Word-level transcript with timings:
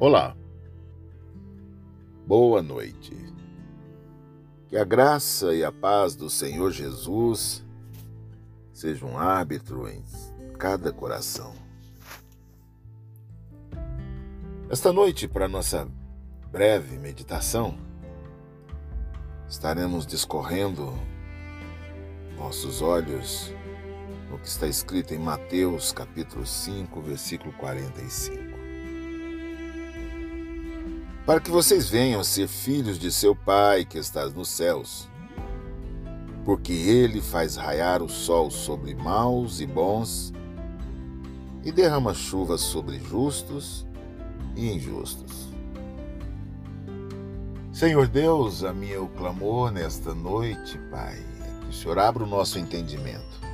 Olá, 0.00 0.36
boa 2.24 2.62
noite. 2.62 3.16
Que 4.68 4.76
a 4.76 4.84
graça 4.84 5.52
e 5.52 5.64
a 5.64 5.72
paz 5.72 6.14
do 6.14 6.30
Senhor 6.30 6.70
Jesus 6.70 7.66
sejam 8.72 9.08
um 9.08 9.18
árbitro 9.18 9.88
em 9.88 10.04
cada 10.56 10.92
coração. 10.92 11.52
Esta 14.70 14.92
noite, 14.92 15.26
para 15.26 15.48
nossa 15.48 15.88
breve 16.52 16.96
meditação, 16.96 17.76
estaremos 19.48 20.06
discorrendo 20.06 20.96
nossos 22.36 22.80
olhos 22.82 23.52
no 24.30 24.38
que 24.38 24.46
está 24.46 24.68
escrito 24.68 25.12
em 25.12 25.18
Mateus 25.18 25.90
capítulo 25.90 26.46
5, 26.46 27.02
versículo 27.02 27.52
45 27.54 28.47
para 31.28 31.40
que 31.40 31.50
vocês 31.50 31.90
venham 31.90 32.22
a 32.22 32.24
ser 32.24 32.48
filhos 32.48 32.98
de 32.98 33.12
seu 33.12 33.36
Pai 33.36 33.84
que 33.84 33.98
estás 33.98 34.32
nos 34.32 34.48
céus. 34.48 35.06
Porque 36.42 36.72
ele 36.72 37.20
faz 37.20 37.54
raiar 37.54 38.02
o 38.02 38.08
sol 38.08 38.50
sobre 38.50 38.94
maus 38.94 39.60
e 39.60 39.66
bons, 39.66 40.32
e 41.62 41.70
derrama 41.70 42.14
chuva 42.14 42.56
sobre 42.56 42.98
justos 42.98 43.86
e 44.56 44.72
injustos. 44.72 45.50
Senhor 47.74 48.08
Deus, 48.08 48.64
a 48.64 48.72
meu 48.72 49.06
clamor 49.08 49.70
nesta 49.70 50.14
noite, 50.14 50.78
Pai, 50.90 51.18
é 51.42 51.60
que 51.60 51.68
o 51.68 51.72
Senhor 51.74 51.98
abra 51.98 52.24
o 52.24 52.26
nosso 52.26 52.58
entendimento 52.58 53.47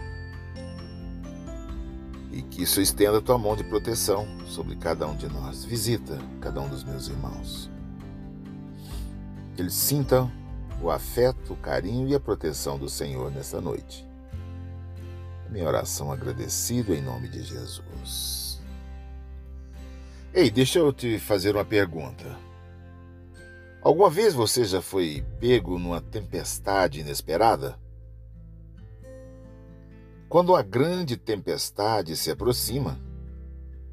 que 2.55 2.63
isso 2.63 2.81
estenda 2.81 3.19
a 3.19 3.21
tua 3.21 3.37
mão 3.37 3.57
de 3.57 3.65
proteção 3.65 4.29
sobre 4.47 4.77
cada 4.77 5.09
um 5.09 5.17
de 5.17 5.29
nós. 5.29 5.65
Visita 5.65 6.17
cada 6.41 6.61
um 6.61 6.69
dos 6.69 6.85
meus 6.85 7.09
irmãos. 7.09 7.69
Que 9.57 9.63
eles 9.63 9.75
sintam 9.75 10.31
o 10.81 10.89
afeto, 10.89 11.55
o 11.55 11.57
carinho 11.57 12.07
e 12.07 12.15
a 12.15 12.21
proteção 12.21 12.79
do 12.79 12.89
Senhor 12.89 13.33
nessa 13.33 13.61
noite. 13.61 14.07
Minha 15.51 15.67
oração 15.67 16.13
agradecido 16.13 16.95
em 16.95 17.03
nome 17.03 17.29
de 17.29 17.43
Jesus. 17.43 18.63
Ei, 20.33 20.49
deixa 20.49 20.79
eu 20.79 20.93
te 20.93 21.19
fazer 21.19 21.57
uma 21.57 21.65
pergunta. 21.65 22.25
Alguma 23.83 24.09
vez 24.09 24.33
você 24.33 24.65
já 24.65 24.81
foi 24.81 25.25
pego 25.41 25.77
numa 25.77 26.01
tempestade 26.01 27.01
inesperada? 27.01 27.77
Quando 30.29 30.57
a 30.57 30.63
grande 30.63 31.17
tempestade 31.17 32.17
se 32.17 32.31
aproxima, 32.31 32.99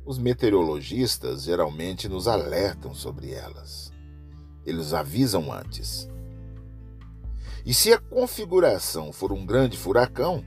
os 0.05 0.17
meteorologistas 0.17 1.43
geralmente 1.43 2.09
nos 2.09 2.27
alertam 2.27 2.93
sobre 2.93 3.31
elas. 3.31 3.91
Eles 4.65 4.93
avisam 4.93 5.51
antes. 5.51 6.09
E 7.65 7.73
se 7.73 7.93
a 7.93 7.99
configuração 7.99 9.13
for 9.13 9.31
um 9.31 9.45
grande 9.45 9.77
furacão, 9.77 10.43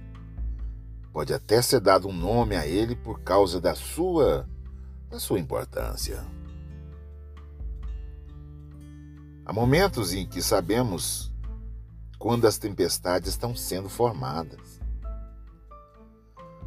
pode 1.13 1.33
até 1.33 1.63
ser 1.63 1.81
dado 1.81 2.09
um 2.09 2.13
nome 2.13 2.57
a 2.57 2.67
ele 2.67 2.97
por 2.97 3.21
causa 3.21 3.61
da 3.61 3.75
sua 3.75 4.49
da 5.09 5.21
sua 5.21 5.39
importância. 5.39 6.25
Há 9.47 9.53
momentos 9.53 10.13
em 10.13 10.27
que 10.27 10.43
sabemos 10.43 11.33
quando 12.19 12.47
as 12.47 12.59
tempestades 12.59 13.29
estão 13.29 13.55
sendo 13.55 13.89
formadas. 13.89 14.74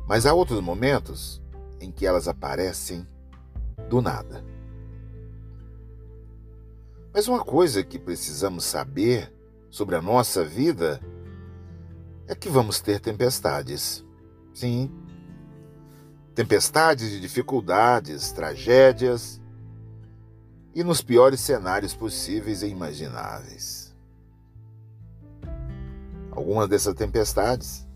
Mas 0.07 0.25
há 0.25 0.33
outros 0.33 0.61
momentos 0.61 1.41
em 1.81 1.91
que 1.91 2.05
elas 2.05 2.27
aparecem 2.27 3.05
do 3.89 4.01
nada. 4.01 4.43
Mas 7.13 7.27
uma 7.27 7.43
coisa 7.43 7.83
que 7.83 7.99
precisamos 7.99 8.63
saber 8.63 9.33
sobre 9.69 9.95
a 9.95 10.01
nossa 10.01 10.45
vida 10.45 11.01
é 12.27 12.35
que 12.35 12.47
vamos 12.47 12.79
ter 12.79 12.99
tempestades. 12.99 14.05
Sim. 14.53 14.91
Tempestades 16.33 17.09
de 17.09 17.19
dificuldades, 17.19 18.31
tragédias 18.31 19.41
e 20.75 20.83
nos 20.83 21.01
piores 21.01 21.41
cenários 21.41 21.93
possíveis 21.93 22.61
e 22.61 22.67
imagináveis. 22.67 23.95
Algumas 26.31 26.69
dessas 26.69 26.93
tempestades 26.93 27.86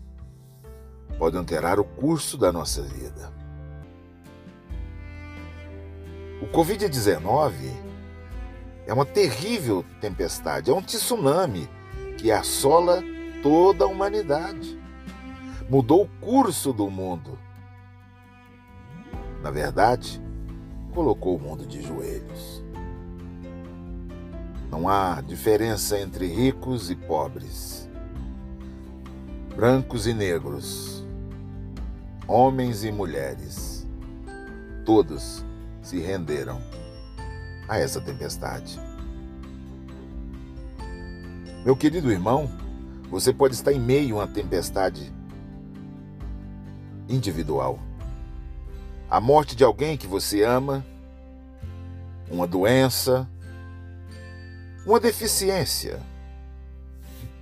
pode 1.22 1.36
alterar 1.36 1.78
o 1.78 1.84
curso 1.84 2.36
da 2.36 2.50
nossa 2.50 2.82
vida. 2.82 3.32
O 6.42 6.46
Covid-19 6.46 7.52
é 8.88 8.92
uma 8.92 9.06
terrível 9.06 9.84
tempestade, 10.00 10.68
é 10.68 10.74
um 10.74 10.82
tsunami 10.82 11.70
que 12.18 12.32
assola 12.32 13.00
toda 13.40 13.84
a 13.84 13.86
humanidade. 13.86 14.76
Mudou 15.70 16.02
o 16.02 16.08
curso 16.20 16.72
do 16.72 16.90
mundo. 16.90 17.38
Na 19.44 19.52
verdade, 19.52 20.20
colocou 20.92 21.36
o 21.36 21.40
mundo 21.40 21.64
de 21.64 21.82
joelhos. 21.82 22.64
Não 24.68 24.88
há 24.88 25.20
diferença 25.20 26.00
entre 26.00 26.26
ricos 26.26 26.90
e 26.90 26.96
pobres, 26.96 27.88
brancos 29.54 30.08
e 30.08 30.12
negros 30.12 31.01
homens 32.32 32.82
e 32.82 32.90
mulheres, 32.90 33.86
todos 34.86 35.44
se 35.82 36.00
renderam 36.00 36.62
a 37.68 37.78
essa 37.78 38.00
tempestade. 38.00 38.80
Meu 41.62 41.76
querido 41.76 42.10
irmão, 42.10 42.50
você 43.10 43.34
pode 43.34 43.52
estar 43.52 43.70
em 43.70 43.78
meio 43.78 44.18
a 44.18 44.20
uma 44.20 44.26
tempestade 44.26 45.12
individual. 47.06 47.78
A 49.10 49.20
morte 49.20 49.54
de 49.54 49.62
alguém 49.62 49.98
que 49.98 50.06
você 50.06 50.42
ama, 50.42 50.82
uma 52.30 52.46
doença, 52.46 53.28
uma 54.86 54.98
deficiência, 54.98 56.00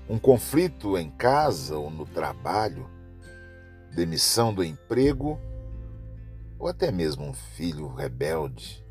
um 0.08 0.18
conflito 0.18 0.98
em 0.98 1.08
casa 1.10 1.78
ou 1.78 1.92
no 1.92 2.04
trabalho 2.04 2.90
demissão 3.94 4.54
do 4.54 4.62
emprego 4.64 5.38
ou 6.58 6.68
até 6.68 6.92
mesmo 6.92 7.24
um 7.24 7.32
filho 7.32 7.88
rebelde, 7.88 8.84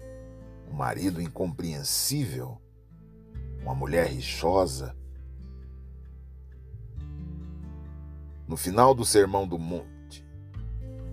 um 0.70 0.74
marido 0.74 1.22
incompreensível, 1.22 2.60
uma 3.62 3.76
mulher 3.76 4.08
rixosa. 4.08 4.96
No 8.48 8.58
final 8.58 8.96
do 8.96 9.06
Sermão 9.06 9.48
do 9.48 9.60
Monte, 9.60 10.26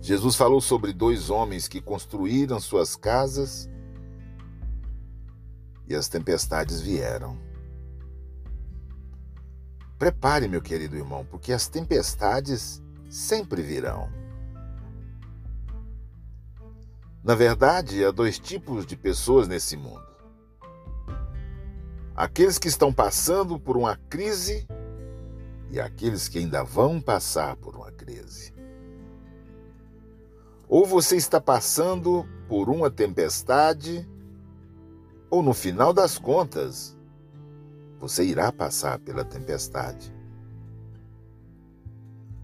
Jesus 0.01 0.35
falou 0.35 0.59
sobre 0.59 0.93
dois 0.93 1.29
homens 1.29 1.67
que 1.67 1.79
construíram 1.79 2.59
suas 2.59 2.95
casas 2.95 3.69
e 5.87 5.95
as 5.95 6.07
tempestades 6.07 6.81
vieram. 6.81 7.37
Prepare, 9.99 10.47
meu 10.47 10.61
querido 10.61 10.95
irmão, 10.95 11.25
porque 11.25 11.53
as 11.53 11.67
tempestades 11.67 12.81
sempre 13.09 13.61
virão. 13.61 14.09
Na 17.23 17.35
verdade, 17.35 18.05
há 18.05 18.11
dois 18.11 18.39
tipos 18.39 18.85
de 18.85 18.95
pessoas 18.95 19.47
nesse 19.47 19.75
mundo: 19.75 20.07
aqueles 22.15 22.57
que 22.57 22.67
estão 22.67 22.93
passando 22.93 23.59
por 23.59 23.75
uma 23.75 23.97
crise 24.09 24.67
e 25.69 25.79
aqueles 25.79 26.29
que 26.29 26.39
ainda 26.39 26.63
vão 26.63 27.01
passar 27.01 27.55
por 27.57 27.75
uma 27.75 27.91
crise. 27.91 28.53
Ou 30.69 30.85
você 30.85 31.15
está 31.15 31.39
passando 31.39 32.25
por 32.47 32.69
uma 32.69 32.89
tempestade, 32.89 34.07
ou 35.29 35.41
no 35.41 35.53
final 35.53 35.93
das 35.93 36.17
contas, 36.17 36.97
você 37.99 38.23
irá 38.23 38.51
passar 38.51 38.99
pela 38.99 39.25
tempestade. 39.25 40.16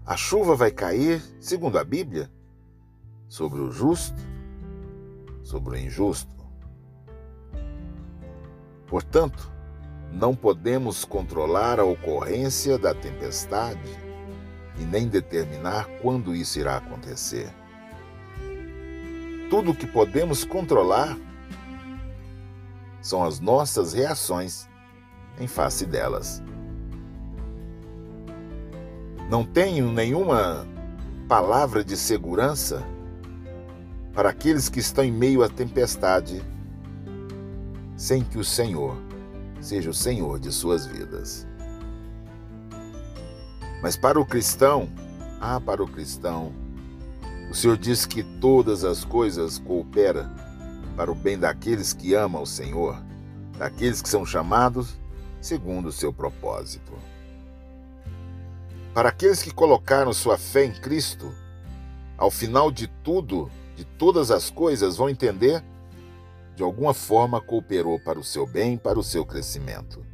A 0.06 0.18
chuva 0.18 0.54
vai 0.54 0.70
cair, 0.70 1.22
segundo 1.40 1.78
a 1.78 1.84
Bíblia, 1.84 2.30
sobre 3.26 3.58
o 3.60 3.70
justo, 3.70 4.20
sobre 5.42 5.70
o 5.70 5.78
injusto. 5.78 6.34
Portanto, 8.86 9.50
não 10.12 10.36
podemos 10.36 11.06
controlar 11.06 11.80
a 11.80 11.84
ocorrência 11.84 12.76
da 12.76 12.94
tempestade 12.94 13.80
e 14.78 14.84
nem 14.84 15.08
determinar 15.08 15.86
quando 16.02 16.36
isso 16.36 16.58
irá 16.58 16.76
acontecer. 16.76 17.50
Tudo 19.48 19.70
o 19.70 19.74
que 19.74 19.86
podemos 19.86 20.44
controlar 20.44 21.16
são 23.00 23.24
as 23.24 23.40
nossas 23.40 23.94
reações 23.94 24.68
em 25.40 25.46
face 25.46 25.86
delas. 25.86 26.42
Não 29.30 29.44
tenho 29.44 29.90
nenhuma 29.90 30.66
palavra 31.28 31.82
de 31.82 31.96
segurança 31.96 32.84
para 34.12 34.28
aqueles 34.28 34.68
que 34.68 34.78
estão 34.78 35.02
em 35.02 35.10
meio 35.10 35.42
à 35.42 35.48
tempestade 35.48 36.42
sem 37.96 38.22
que 38.22 38.38
o 38.38 38.44
Senhor 38.44 38.96
seja 39.60 39.88
o 39.88 39.94
Senhor 39.94 40.38
de 40.38 40.52
suas 40.52 40.86
vidas. 40.86 41.46
Mas 43.82 43.96
para 43.96 44.20
o 44.20 44.26
cristão, 44.26 44.88
ah, 45.40 45.60
para 45.60 45.82
o 45.82 45.88
cristão, 45.88 46.52
o 47.50 47.54
Senhor 47.54 47.76
diz 47.76 48.04
que 48.04 48.22
todas 48.22 48.84
as 48.84 49.04
coisas 49.04 49.58
cooperam 49.58 50.30
para 50.96 51.10
o 51.10 51.14
bem 51.14 51.38
daqueles 51.38 51.92
que 51.92 52.14
amam 52.14 52.42
o 52.42 52.46
Senhor, 52.46 53.02
daqueles 53.58 54.02
que 54.02 54.08
são 54.08 54.24
chamados 54.24 54.98
segundo 55.40 55.86
o 55.86 55.92
seu 55.92 56.12
propósito. 56.12 56.92
Para 58.94 59.08
aqueles 59.08 59.42
que 59.42 59.52
colocaram 59.52 60.12
sua 60.12 60.38
fé 60.38 60.64
em 60.66 60.72
Cristo, 60.72 61.34
ao 62.16 62.30
final 62.30 62.70
de 62.70 62.86
tudo, 62.86 63.50
de 63.74 63.84
todas 63.84 64.30
as 64.30 64.50
coisas, 64.50 64.96
vão 64.96 65.10
entender 65.10 65.64
de 66.54 66.62
alguma 66.62 66.94
forma 66.94 67.40
cooperou 67.40 67.98
para 67.98 68.20
o 68.20 68.22
seu 68.22 68.46
bem, 68.46 68.78
para 68.78 68.96
o 68.96 69.02
seu 69.02 69.26
crescimento. 69.26 70.06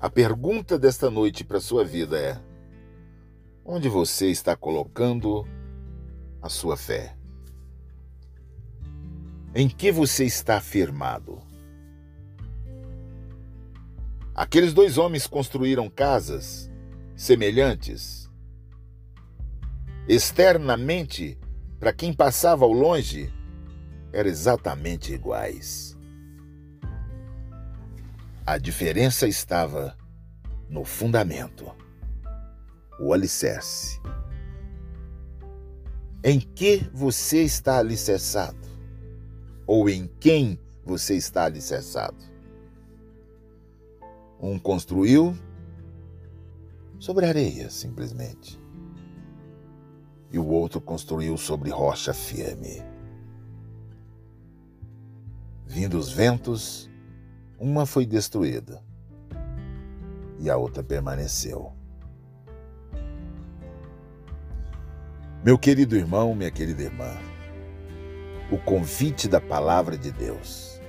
A 0.00 0.10
pergunta 0.10 0.76
desta 0.76 1.08
noite 1.08 1.44
para 1.44 1.58
a 1.58 1.60
sua 1.60 1.84
vida 1.84 2.18
é: 2.18 2.40
onde 3.64 3.88
você 3.88 4.26
está 4.26 4.56
colocando 4.56 5.46
a 6.42 6.48
sua 6.48 6.76
fé? 6.76 7.16
Em 9.54 9.68
que 9.68 9.92
você 9.92 10.24
está 10.24 10.60
firmado? 10.60 11.40
Aqueles 14.34 14.74
dois 14.74 14.98
homens 14.98 15.28
construíram 15.28 15.88
casas 15.88 16.71
semelhantes. 17.22 18.28
Externamente, 20.08 21.38
para 21.78 21.92
quem 21.92 22.12
passava 22.12 22.64
ao 22.64 22.72
longe, 22.72 23.32
eram 24.12 24.28
exatamente 24.28 25.14
iguais. 25.14 25.96
A 28.44 28.58
diferença 28.58 29.28
estava 29.28 29.96
no 30.68 30.84
fundamento, 30.84 31.72
o 32.98 33.12
alicerce. 33.12 34.00
Em 36.24 36.40
que 36.40 36.90
você 36.92 37.44
está 37.44 37.78
alicerçado? 37.78 38.58
Ou 39.64 39.88
em 39.88 40.10
quem 40.18 40.58
você 40.84 41.14
está 41.14 41.44
alicerçado? 41.44 42.18
Um 44.40 44.58
construiu 44.58 45.36
sobre 47.02 47.26
areia, 47.26 47.68
simplesmente. 47.68 48.56
E 50.30 50.38
o 50.38 50.46
outro 50.46 50.80
construiu 50.80 51.36
sobre 51.36 51.68
rocha 51.68 52.14
firme. 52.14 52.80
Vindo 55.66 55.98
os 55.98 56.12
ventos, 56.12 56.88
uma 57.58 57.86
foi 57.86 58.06
destruída 58.06 58.80
e 60.38 60.48
a 60.48 60.56
outra 60.56 60.80
permaneceu. 60.80 61.72
Meu 65.44 65.58
querido 65.58 65.96
irmão, 65.96 66.36
minha 66.36 66.52
querida 66.52 66.84
irmã, 66.84 67.18
o 68.48 68.58
convite 68.58 69.26
da 69.26 69.40
palavra 69.40 69.98
de 69.98 70.12
Deus 70.12 70.80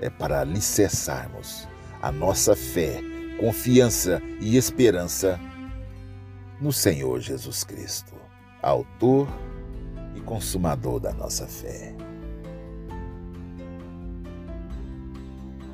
é 0.00 0.08
para 0.08 0.42
alicerçarmos 0.42 1.66
a 2.00 2.12
nossa 2.12 2.54
fé, 2.54 3.13
confiança 3.38 4.22
e 4.40 4.56
esperança 4.56 5.38
no 6.60 6.72
Senhor 6.72 7.20
Jesus 7.20 7.64
Cristo, 7.64 8.14
Autor 8.62 9.28
e 10.14 10.20
Consumador 10.20 11.00
da 11.00 11.12
nossa 11.12 11.46
fé. 11.46 11.94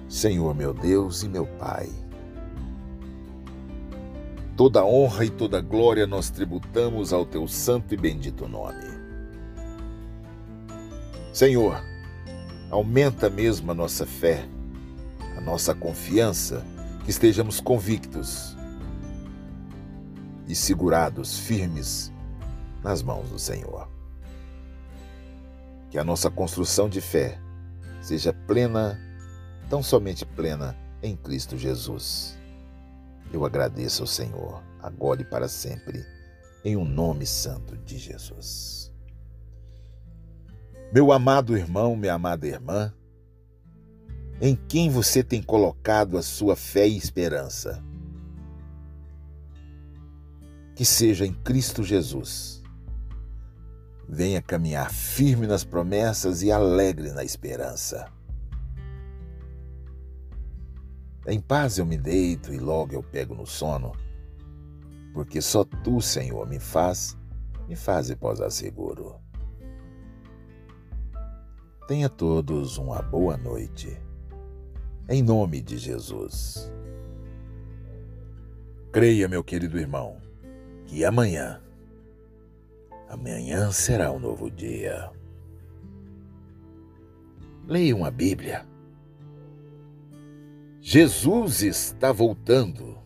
Senhor 0.08 0.54
meu 0.54 0.74
Deus 0.74 1.22
e 1.22 1.28
meu 1.28 1.46
Pai. 1.46 1.88
Toda 4.56 4.84
honra 4.84 5.24
e 5.24 5.30
toda 5.30 5.60
glória 5.60 6.06
nós 6.06 6.28
tributamos 6.28 7.12
ao 7.12 7.24
teu 7.24 7.46
santo 7.46 7.94
e 7.94 7.96
bendito 7.96 8.48
nome. 8.48 8.84
Senhor, 11.32 11.80
aumenta 12.70 13.30
mesmo 13.30 13.70
a 13.70 13.74
nossa 13.74 14.04
fé, 14.04 14.44
a 15.36 15.40
nossa 15.40 15.74
confiança, 15.74 16.62
estejamos 17.10 17.60
convictos 17.60 18.56
e 20.46 20.54
segurados, 20.54 21.38
firmes 21.38 22.12
nas 22.84 23.02
mãos 23.02 23.28
do 23.28 23.38
Senhor. 23.38 23.88
Que 25.90 25.98
a 25.98 26.04
nossa 26.04 26.30
construção 26.30 26.88
de 26.88 27.00
fé 27.00 27.38
seja 28.00 28.32
plena 28.32 28.98
tão 29.68 29.82
somente 29.82 30.24
plena 30.24 30.76
em 31.02 31.16
Cristo 31.16 31.58
Jesus. 31.58 32.38
Eu 33.32 33.44
agradeço 33.44 34.02
ao 34.02 34.06
Senhor, 34.06 34.62
agora 34.80 35.20
e 35.20 35.24
para 35.24 35.48
sempre, 35.48 36.04
em 36.64 36.76
um 36.76 36.84
nome 36.84 37.26
santo 37.26 37.76
de 37.76 37.98
Jesus. 37.98 38.92
Meu 40.92 41.10
amado 41.10 41.56
irmão, 41.56 41.96
minha 41.96 42.14
amada 42.14 42.46
irmã, 42.46 42.92
em 44.40 44.56
quem 44.56 44.88
você 44.88 45.22
tem 45.22 45.42
colocado 45.42 46.16
a 46.16 46.22
sua 46.22 46.56
fé 46.56 46.88
e 46.88 46.96
esperança? 46.96 47.82
Que 50.74 50.84
seja 50.84 51.26
em 51.26 51.34
Cristo 51.34 51.82
Jesus. 51.82 52.62
Venha 54.08 54.40
caminhar 54.40 54.90
firme 54.90 55.46
nas 55.46 55.62
promessas 55.62 56.42
e 56.42 56.50
alegre 56.50 57.10
na 57.10 57.22
esperança. 57.22 58.10
Em 61.26 61.38
paz 61.38 61.76
eu 61.76 61.84
me 61.84 61.98
deito 61.98 62.52
e 62.52 62.58
logo 62.58 62.94
eu 62.94 63.02
pego 63.02 63.34
no 63.34 63.46
sono, 63.46 63.92
porque 65.12 65.42
só 65.42 65.64
tu, 65.64 66.00
Senhor, 66.00 66.48
me 66.48 66.58
faz, 66.58 67.16
me 67.68 67.76
faz 67.76 68.08
repousar 68.08 68.50
seguro. 68.50 69.20
Tenha 71.86 72.08
todos 72.08 72.78
uma 72.78 73.02
boa 73.02 73.36
noite. 73.36 74.00
Em 75.10 75.22
nome 75.22 75.60
de 75.60 75.76
Jesus. 75.76 76.72
Creia, 78.92 79.28
meu 79.28 79.44
querido 79.44 79.78
irmão, 79.78 80.16
que 80.86 81.04
amanhã, 81.04 81.60
amanhã 83.08 83.70
será 83.70 84.10
um 84.10 84.18
novo 84.18 84.50
dia. 84.50 85.10
Leia 87.66 87.94
uma 87.94 88.10
Bíblia 88.10 88.70
Jesus 90.82 91.62
está 91.62 92.10
voltando. 92.10 92.98